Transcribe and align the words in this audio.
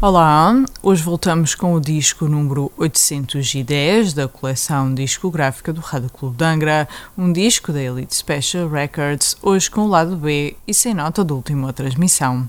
Olá, 0.00 0.54
hoje 0.80 1.02
voltamos 1.02 1.56
com 1.56 1.74
o 1.74 1.80
disco 1.80 2.28
número 2.28 2.70
810 2.76 4.14
da 4.14 4.28
coleção 4.28 4.94
discográfica 4.94 5.72
do 5.72 5.80
Rádio 5.80 6.08
Clube 6.10 6.36
de 6.36 6.44
Angra, 6.44 6.88
um 7.16 7.32
disco 7.32 7.72
da 7.72 7.82
Elite 7.82 8.14
Special 8.14 8.68
Records, 8.68 9.36
hoje 9.42 9.68
com 9.68 9.80
o 9.80 9.88
lado 9.88 10.14
B 10.14 10.54
e 10.68 10.72
sem 10.72 10.94
nota 10.94 11.24
de 11.24 11.32
última 11.32 11.72
transmissão. 11.72 12.48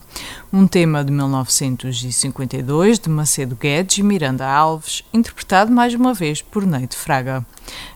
Um 0.54 0.68
tema 0.68 1.04
de 1.04 1.12
1952 1.12 3.00
de 3.00 3.10
Macedo 3.10 3.58
Guedes 3.60 3.98
e 3.98 4.04
Miranda 4.04 4.46
Alves, 4.48 5.04
interpretado 5.12 5.72
mais 5.72 5.96
uma 5.96 6.14
vez 6.14 6.44
por 6.44 6.68
Neide 6.68 6.96
Fraga. 6.96 7.44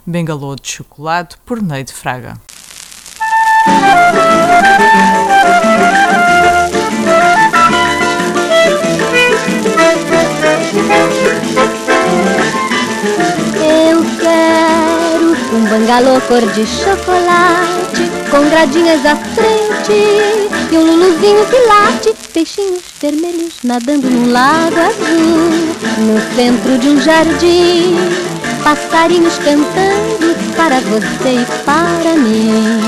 Bengalô 0.04 0.56
de 0.56 0.68
Chocolate 0.68 1.38
por 1.46 1.62
Neide 1.62 1.94
Fraga. 1.94 2.42
Bangalô 15.74 16.22
cor 16.28 16.42
de 16.52 16.68
chocolate, 16.68 18.06
com 18.30 18.48
gradinhas 18.48 19.04
à 19.08 19.16
frente 19.16 19.92
e 20.72 20.78
um 20.78 20.86
luluzinho 20.86 21.44
que 21.48 21.58
late, 21.68 22.14
peixinhos 22.32 22.84
vermelhos 23.02 23.56
nadando 23.64 24.08
num 24.08 24.32
lago 24.32 24.78
azul, 24.78 25.50
no 25.98 26.36
centro 26.36 26.78
de 26.78 26.90
um 26.90 27.02
jardim, 27.02 27.96
passarinhos 28.64 29.34
cantando 29.40 30.36
para 30.56 30.80
você 30.82 31.42
e 31.42 31.46
para 31.66 32.14
mim. 32.18 32.80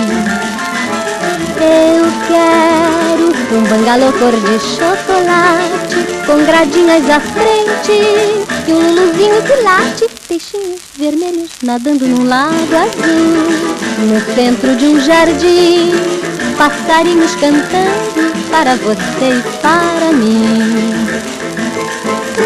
Eu 1.58 2.06
quero 2.28 3.58
um 3.58 3.63
bangalô 3.63 4.13
cor 4.13 4.31
de 4.31 4.59
chocolate, 4.59 6.06
com 6.28 6.45
gradinhas 6.45 7.09
à 7.09 7.19
frente 7.19 8.45
e 8.67 8.72
um 8.72 8.78
luluzinho 8.78 9.41
que 9.41 9.63
late, 9.63 10.14
peixinhos 10.36 10.81
vermelhos 10.97 11.50
nadando 11.64 12.05
num 12.05 12.28
lago 12.28 12.75
azul, 12.75 13.47
no 14.05 14.36
centro 14.36 14.75
de 14.75 14.86
um 14.88 15.00
jardim, 15.00 15.91
passarinhos 16.58 17.33
cantando 17.36 18.33
para 18.52 18.75
você 18.75 19.30
e 19.30 19.44
para 19.61 20.11
mim. 20.11 20.91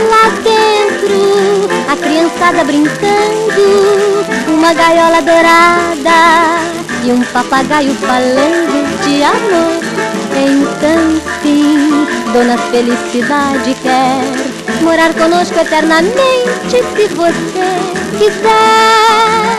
Lá 0.07 0.29
dentro, 0.43 1.67
a 1.91 1.95
criançada 1.97 2.63
brincando, 2.63 4.23
uma 4.53 4.71
gaiola 4.71 5.21
dourada 5.23 6.59
e 7.03 7.11
um 7.11 7.21
papagaio 7.33 7.95
falando 7.95 9.03
de 9.03 9.23
amor. 9.23 9.79
Então 10.37 11.19
sim, 11.41 12.05
Dona 12.33 12.55
Felicidade 12.69 13.75
quer 13.81 14.48
morar 14.81 15.13
conosco 15.13 15.59
eternamente 15.59 16.69
se 16.69 17.07
você 17.15 17.69
quiser. 18.17 19.58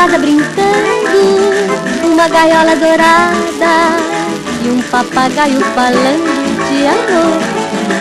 A 0.00 0.08
criançada 0.08 0.18
brincando, 0.18 1.66
uma 2.04 2.28
gaiola 2.28 2.74
dourada 2.76 3.74
e 4.64 4.68
um 4.68 4.82
papagaio 4.82 5.60
falando 5.74 6.30
de 6.68 6.86
amor. 6.86 7.40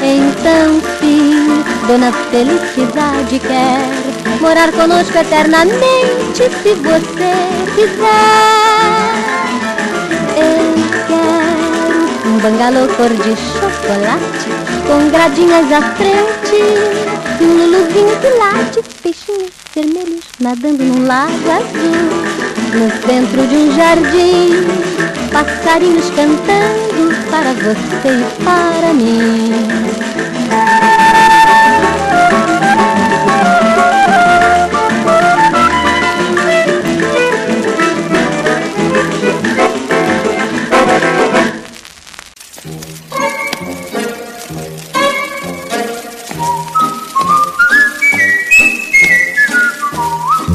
Então 0.01 0.81
sim, 0.99 1.63
Dona 1.87 2.11
Felicidade 2.31 3.39
quer 3.39 4.39
morar 4.39 4.71
conosco 4.71 5.17
eternamente 5.17 6.43
se 6.63 6.73
você 6.75 7.33
quiser. 7.75 8.29
Eu 10.37 10.73
quero 11.07 12.29
um 12.29 12.37
bangalô 12.39 12.87
cor 12.95 13.09
de 13.09 13.35
chocolate 13.35 14.49
com 14.87 15.09
gradinhas 15.09 15.71
à 15.73 15.81
frente 15.95 16.63
e 17.41 17.43
um 17.43 17.57
luluzinho 17.57 18.19
que 18.21 18.29
late, 18.37 18.81
peixinhos 19.03 19.51
vermelhos 19.75 20.18
nadando 20.39 20.83
num 20.83 21.05
lago 21.05 21.51
azul, 21.51 22.09
no 22.73 22.89
centro 23.05 23.45
de 23.47 23.55
um 23.55 23.75
jardim, 23.75 24.49
passarinhos 25.33 26.09
cantando 26.11 27.13
para 27.29 27.53
você 27.53 28.07
e 28.07 28.43
para 28.43 28.93
mim. 28.93 30.29